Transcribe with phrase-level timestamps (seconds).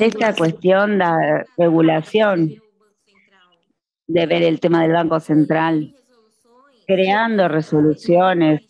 [0.00, 2.54] Esta cuestión de regulación,
[4.06, 5.94] de ver el tema del Banco Central,
[6.86, 8.62] creando resoluciones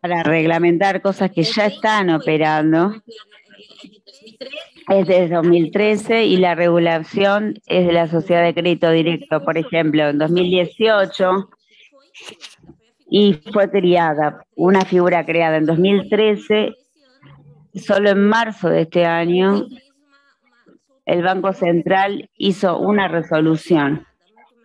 [0.00, 2.94] para reglamentar cosas que ya están operando,
[4.88, 10.08] es de 2013 y la regulación es de la sociedad de crédito directo, por ejemplo,
[10.08, 11.48] en 2018
[13.08, 16.74] y fue creada una figura creada en 2013,
[17.78, 19.66] solo en marzo de este año
[21.04, 24.06] el Banco Central hizo una resolución.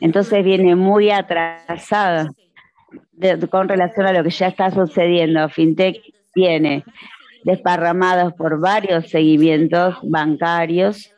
[0.00, 2.30] Entonces viene muy atrasada
[3.50, 5.48] con relación a lo que ya está sucediendo.
[5.48, 6.00] FinTech
[6.32, 6.84] tiene
[7.44, 11.12] desparramados por varios seguimientos bancarios.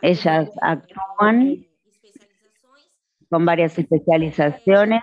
[0.00, 1.66] Ellas actúan
[3.28, 5.02] con varias especializaciones,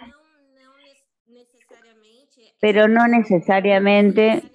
[2.61, 4.54] pero no necesariamente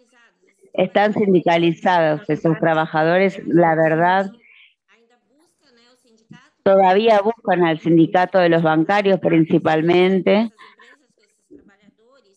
[0.72, 3.40] están sindicalizados esos trabajadores.
[3.46, 4.30] La verdad,
[6.62, 10.52] todavía buscan al sindicato de los bancarios principalmente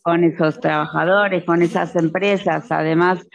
[0.02, 2.72] con esos trabajadores, con esas empresas.
[2.72, 3.26] Además,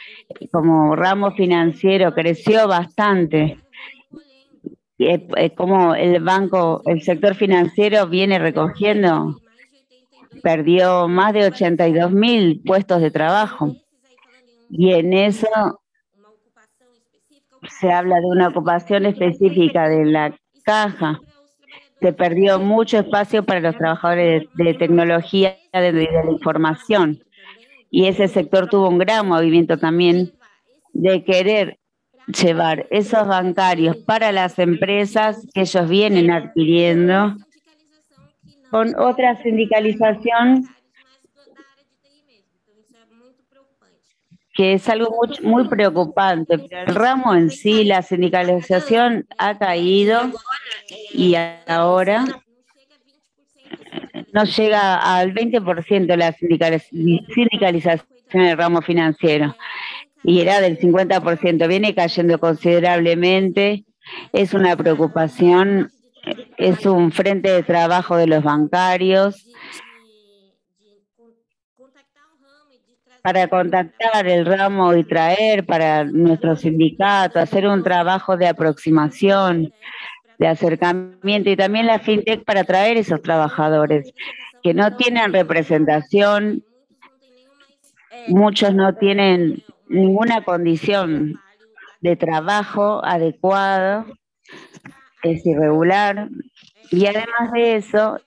[0.52, 3.58] como ramo financiero creció bastante.
[5.56, 9.40] Como el banco, el sector financiero viene recogiendo,
[10.42, 13.77] perdió más de 82 mil puestos de trabajo.
[14.70, 15.48] Y en eso
[17.80, 21.20] se habla de una ocupación específica de la caja
[22.00, 27.19] se perdió mucho espacio para los trabajadores de, tecnología de, de, la información.
[27.91, 30.33] Y ese sector tuvo un gran movimiento también
[30.92, 31.78] de querer
[32.27, 37.34] llevar esos bancarios para las empresas que ellos vienen adquiriendo
[38.70, 40.69] con otra sindicalización
[44.59, 46.55] que es algo muy, muy preocupante.
[46.55, 50.33] El ramo en sí, la sindicalización ha caído
[51.12, 51.37] y
[51.69, 52.25] ahora
[54.33, 59.55] no llega al 20% la sindicalización en el ramo financiero.
[60.24, 63.85] Y era del 50%, viene cayendo considerablemente,
[64.33, 65.92] es una preocupación,
[66.57, 69.47] es un frente de trabajo de los bancarios
[73.22, 79.72] para contactar el ramo y traer para nuestro sindicato, hacer un trabajo de aproximación,
[80.38, 84.12] de acercamiento y también la fintech para traer esos trabajadores
[84.62, 86.64] que no tienen representación,
[88.28, 91.40] muchos no tienen ninguna condición
[92.00, 94.06] de trabajo adecuado,
[95.22, 96.28] es irregular.
[96.90, 98.20] Y además de eso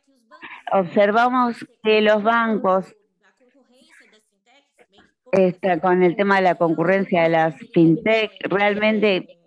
[0.72, 2.94] observamos que los bancos
[5.32, 9.40] está con el tema de la concurrencia de las fintech, realmente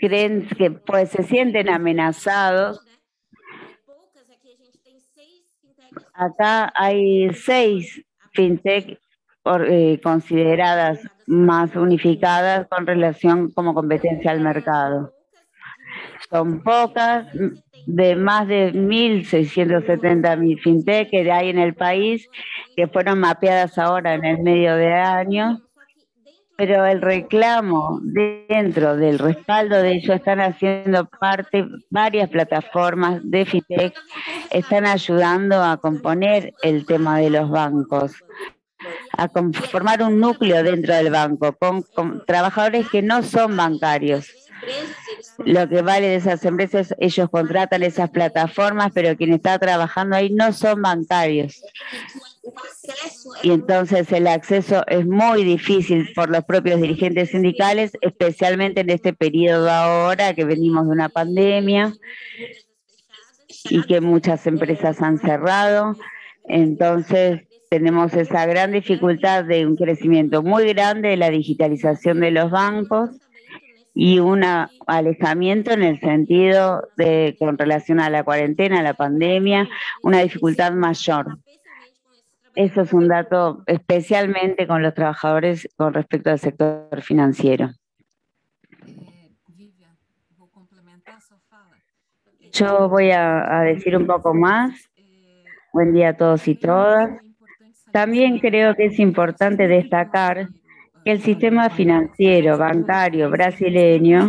[0.00, 2.80] creen que pues se sienten amenazados.
[6.14, 8.98] Acá hay seis fintech
[9.44, 15.12] eh, consideradas más unificadas con relación como competencia al mercado.
[16.30, 17.26] Son pocas,
[17.86, 22.28] de más de 1.670 fintech que hay en el país,
[22.76, 25.60] que fueron mapeadas ahora en el medio de año,
[26.56, 33.94] pero el reclamo dentro del respaldo de ellos están haciendo parte varias plataformas de fintech,
[34.50, 38.14] están ayudando a componer el tema de los bancos
[39.16, 39.28] a
[39.70, 44.28] formar un núcleo dentro del banco con trabajadores que no son bancarios
[45.38, 50.30] lo que vale de esas empresas, ellos contratan esas plataformas, pero quien está trabajando ahí
[50.30, 51.62] no son bancarios.
[53.42, 59.12] Y entonces el acceso es muy difícil por los propios dirigentes sindicales, especialmente en este
[59.12, 61.92] periodo ahora que venimos de una pandemia
[63.64, 65.96] y que muchas empresas han cerrado.
[66.48, 72.50] Entonces tenemos esa gran dificultad de un crecimiento muy grande de la digitalización de los
[72.50, 73.21] bancos
[73.94, 74.42] y un
[74.86, 79.68] alejamiento en el sentido de, con relación a la cuarentena, la pandemia,
[80.02, 81.38] una dificultad mayor.
[82.54, 87.70] Eso es un dato especialmente con los trabajadores con respecto al sector financiero.
[92.52, 94.90] Yo voy a, a decir un poco más.
[95.72, 97.10] Buen día a todos y todas.
[97.92, 100.48] También creo que es importante destacar
[101.04, 104.28] el sistema financiero bancario brasileño.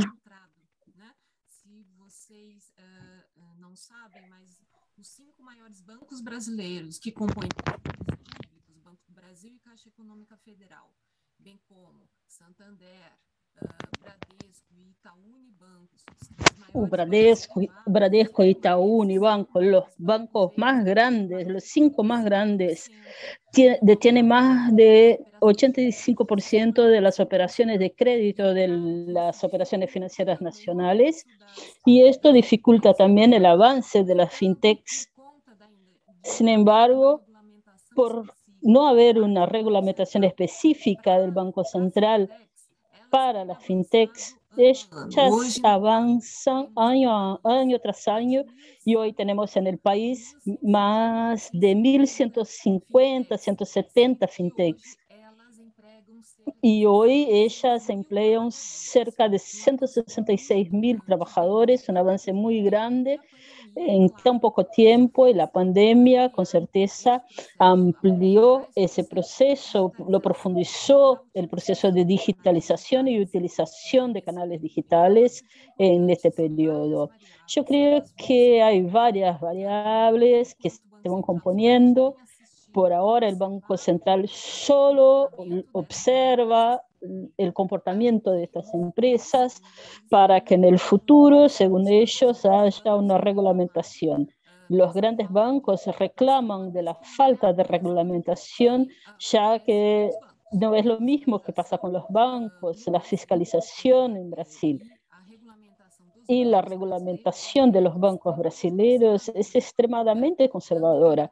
[6.24, 7.50] Brasileiros que compõem
[8.70, 10.88] os bancos do Brasil e Caixa Econômica Federal
[16.74, 22.90] o Bradesco, Bradesco, Itaú, Unibanco, los bancos más grandes, los cinco más grandes,
[23.82, 31.26] detienen más de 85% de las operaciones de crédito de las operaciones financieras nacionales
[31.86, 35.12] y esto dificulta también el avance de las fintechs.
[36.24, 37.26] Sin embargo,
[37.96, 42.30] por no haber una regulamentación específica del Banco Central
[43.12, 48.44] para las fintechs, ellas avanzan año, año tras año
[48.86, 54.98] y hoy tenemos en el país más de 1.150, 170 fintechs.
[56.62, 63.20] Y hoy ellas emplean cerca de 166 mil trabajadores, un avance muy grande
[63.76, 67.24] en tan poco tiempo y la pandemia con certeza
[67.60, 75.44] amplió ese proceso, lo profundizó el proceso de digitalización y utilización de canales digitales
[75.78, 77.10] en este periodo.
[77.48, 82.16] Yo creo que hay varias variables que se van componiendo.
[82.74, 85.30] Por ahora el Banco Central solo
[85.74, 86.82] observa
[87.38, 89.62] el comportamiento de estas empresas
[90.10, 94.30] para que en el futuro, según ellos, haya una regulamentación.
[94.70, 98.88] Los grandes bancos reclaman de la falta de regulamentación,
[99.20, 100.10] ya que
[100.52, 104.93] no es lo mismo que pasa con los bancos, la fiscalización en Brasil
[106.28, 111.32] y la regulamentación de los bancos brasileños es extremadamente conservadora,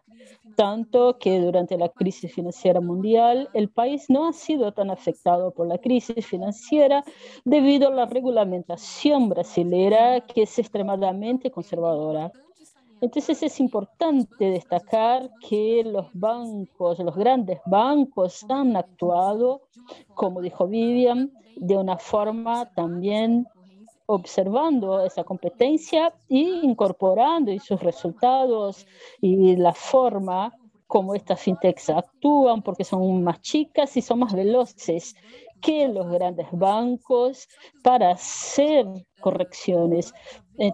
[0.55, 5.67] tanto que durante la crisis financiera mundial el país no ha sido tan afectado por
[5.67, 7.03] la crisis financiera
[7.45, 12.31] debido a la regulamentación brasilera que es extremadamente conservadora.
[12.99, 19.61] Entonces es importante destacar que los bancos, los grandes bancos han actuado,
[20.13, 23.47] como dijo Vivian, de una forma también
[24.05, 28.85] observando esa competencia e incorporando sus resultados
[29.21, 30.53] y la forma
[30.87, 35.15] como estas fintechs actúan, porque son más chicas y son más veloces
[35.61, 37.47] que los grandes bancos
[37.81, 38.85] para hacer
[39.21, 40.13] correcciones.
[40.57, 40.73] Eh,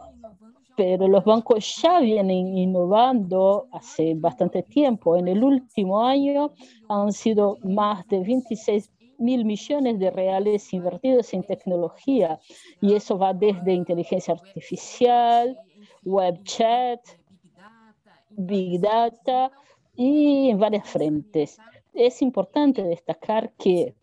[0.75, 5.17] pero los bancos ya vienen innovando hace bastante tiempo.
[5.17, 6.51] En el último año
[6.87, 12.39] han sido más de 26 mil millones de reales invertidos en tecnología
[12.81, 15.57] y eso va desde inteligencia artificial,
[16.03, 16.99] web chat,
[18.29, 19.51] big data
[19.95, 21.57] y en varias frentes.
[21.93, 23.95] Es importante destacar que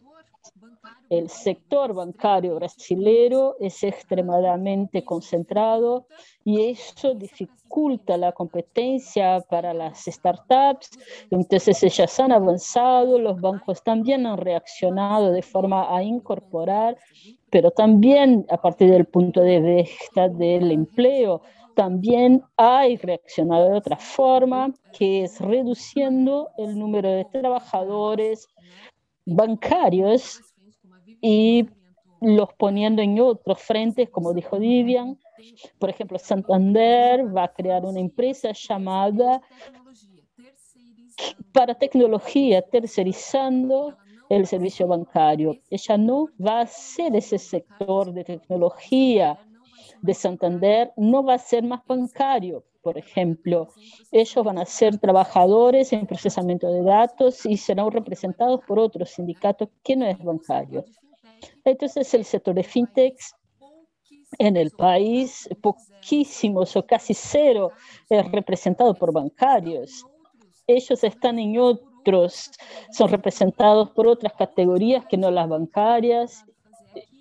[1.11, 6.07] el sector bancario brasilero es extremadamente concentrado
[6.45, 10.91] y eso dificulta la competencia para las startups.
[11.31, 16.97] Entonces ellas han avanzado, los bancos también han reaccionado de forma a incorporar,
[17.51, 21.43] pero también a partir del punto de vista del empleo,
[21.75, 28.47] también hay reaccionado de otra forma, que es reduciendo el número de trabajadores
[29.27, 30.54] bancarios
[31.27, 31.67] y
[32.21, 35.19] los poniendo en otros frentes, como dijo Vivian.
[35.79, 39.41] Por ejemplo, Santander va a crear una empresa llamada
[41.51, 43.97] para tecnología, tercerizando
[44.29, 45.57] el servicio bancario.
[45.71, 49.39] Ella no va a ser ese sector de tecnología
[50.03, 53.69] de Santander, no va a ser más bancario, por ejemplo.
[54.13, 59.71] Ellos van a ser trabajadores en procesamiento de datos y serán representados por otro sindicato
[59.83, 60.85] que no es bancario.
[61.65, 63.35] Entonces, el sector de fintechs
[64.39, 67.73] en el país, poquísimos o casi cero,
[68.09, 70.05] es representado por bancarios.
[70.67, 72.51] Ellos están en otros,
[72.91, 76.45] son representados por otras categorías que no las bancarias.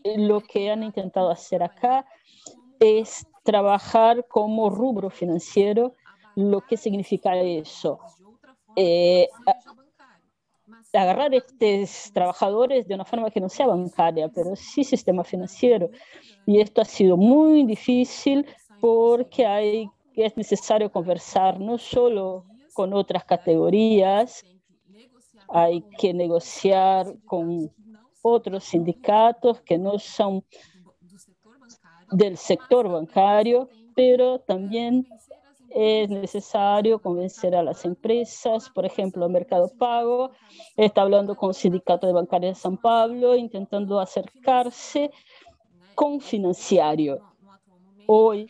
[0.03, 2.05] Lo que han intentado hacer acá
[2.79, 5.95] es trabajar como rubro financiero.
[6.35, 7.99] Lo que significa eso?
[8.75, 9.29] Eh,
[10.93, 15.89] agarrar estos trabajadores de una forma que no sea bancaria, pero sí sistema financiero.
[16.45, 18.45] Y esto ha sido muy difícil
[18.79, 24.43] porque hay, es necesario conversar no solo con otras categorías,
[25.50, 27.71] hay que negociar con
[28.21, 30.43] otros sindicatos que no son
[32.12, 35.07] del sector bancario, pero también
[35.73, 40.31] es necesario convencer a las empresas, por ejemplo, Mercado Pago
[40.77, 45.09] está hablando con el Sindicato de Bancarios de San Pablo, intentando acercarse
[45.95, 47.19] con financiario.
[48.05, 48.47] Hoy,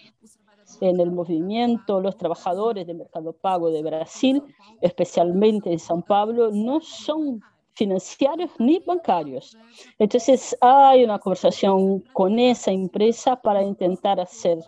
[0.81, 4.43] en el movimiento, los trabajadores de Mercado Pago de Brasil,
[4.81, 7.41] especialmente en San Pablo, no son
[7.73, 9.57] financieros ni bancarios.
[9.97, 14.59] Entonces hay una conversación con esa empresa para intentar hacer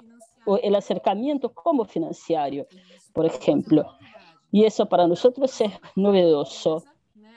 [0.62, 2.68] el acercamiento como financiero,
[3.14, 3.86] por ejemplo.
[4.52, 6.84] Y eso para nosotros es novedoso.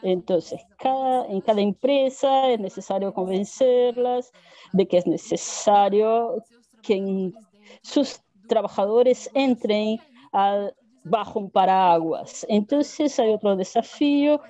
[0.03, 4.33] Entonces, cada, en cada empresa es necesario convencerlas
[4.73, 6.45] de que es necesario
[6.83, 7.33] que
[7.83, 9.99] sus trabajadores entren
[11.05, 12.47] bajo un paraguas.
[12.49, 14.41] Entonces, hay otro desafío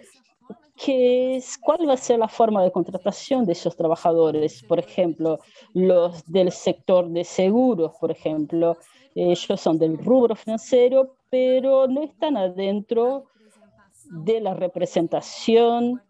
[0.79, 4.63] que es cuál va a ser la forma de contratación de esos trabajadores.
[4.63, 5.39] Por ejemplo,
[5.75, 8.77] los del sector de seguros, por ejemplo,
[9.15, 13.25] ellos son del rubro financiero, pero no están adentro
[14.05, 16.01] de la representación,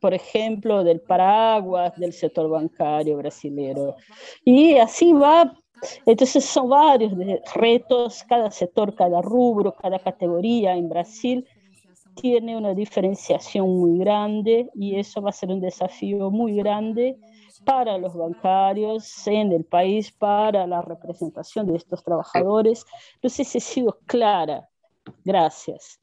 [0.00, 3.94] por ejemplo, del paraguas del sector bancario brasileño.
[4.44, 5.54] Y así va.
[6.04, 7.12] Entonces son varios
[7.54, 11.46] retos, cada sector, cada rubro, cada categoría en Brasil
[12.16, 17.18] tiene una diferenciación muy grande y eso va a ser un desafío muy grande
[17.64, 22.84] para los bancarios en el país, para la representación de estos trabajadores.
[23.22, 24.68] Si he sido clara.
[25.24, 26.00] Gracias.